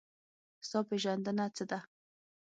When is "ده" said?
1.69-1.79